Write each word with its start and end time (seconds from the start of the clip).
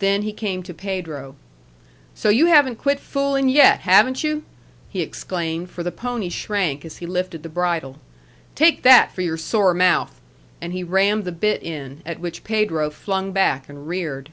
Then 0.00 0.22
he 0.22 0.32
came 0.32 0.64
to 0.64 0.74
Pedro. 0.74 1.36
"So 2.16 2.30
you 2.30 2.46
haven't 2.46 2.80
quit 2.80 2.98
fooling 2.98 3.48
yet, 3.48 3.82
haven't 3.82 4.24
you?" 4.24 4.42
he 4.90 5.02
exclaimed, 5.02 5.70
for 5.70 5.84
the 5.84 5.92
pony 5.92 6.30
shrank 6.30 6.84
as 6.84 6.96
he 6.96 7.06
lifted 7.06 7.44
the 7.44 7.48
bridle. 7.48 7.98
"Take 8.56 8.82
that 8.82 9.14
for 9.14 9.20
your 9.20 9.36
sore 9.36 9.72
mouth!" 9.72 10.20
and 10.60 10.72
he 10.72 10.82
rammed 10.82 11.24
the 11.24 11.30
bit 11.30 11.62
in, 11.62 12.02
at 12.04 12.18
which 12.18 12.42
Pedro 12.42 12.90
flung 12.90 13.30
back 13.30 13.68
and 13.68 13.86
reared. 13.86 14.30